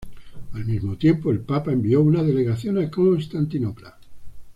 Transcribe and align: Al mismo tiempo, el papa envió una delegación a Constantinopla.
Al 0.53 0.65
mismo 0.65 0.97
tiempo, 0.97 1.29
el 1.29 1.41
papa 1.41 1.71
envió 1.71 2.01
una 2.01 2.23
delegación 2.23 2.79
a 2.79 2.89
Constantinopla. 2.89 3.99